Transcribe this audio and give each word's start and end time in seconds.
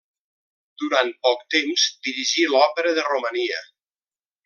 Durant 0.83 1.11
poc 1.27 1.45
temps 1.57 1.85
dirigí, 2.09 2.49
l'Òpera 2.55 2.99
de 3.01 3.07
Romania. 3.13 3.65